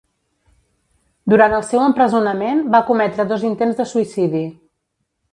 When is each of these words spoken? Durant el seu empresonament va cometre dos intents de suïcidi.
Durant 1.33 1.51
el 1.57 1.65
seu 1.67 1.81
empresonament 1.87 2.63
va 2.75 2.81
cometre 2.87 3.25
dos 3.33 3.43
intents 3.49 3.77
de 3.83 3.87
suïcidi. 3.91 4.41